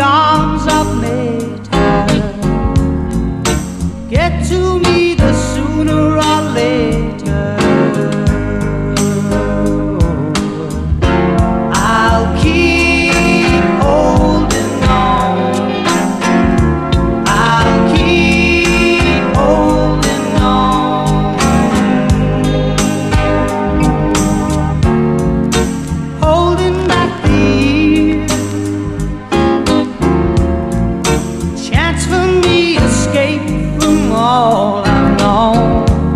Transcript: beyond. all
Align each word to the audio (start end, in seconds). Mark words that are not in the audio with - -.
beyond. 0.00 0.39
all 34.30 34.89